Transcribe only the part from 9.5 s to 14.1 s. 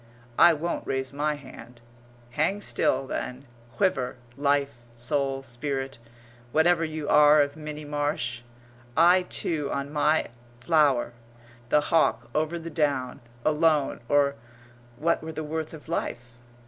on my flower the hawk over the down alone,